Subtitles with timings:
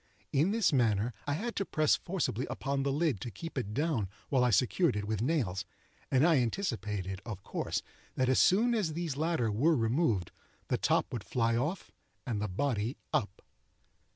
[0.33, 4.09] In this manner I had to press forcibly upon the lid to keep it down
[4.29, 5.63] while I secured it with nails;
[6.09, 7.83] and I anticipated, of course,
[8.15, 10.31] that as soon as these latter were removed,
[10.69, 11.91] the top would fly off
[12.25, 13.43] and the body up.